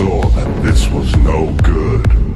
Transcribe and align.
saw 0.00 0.22
that 0.30 0.62
this 0.62 0.88
was 0.88 1.14
no 1.16 1.52
good. 1.62 2.29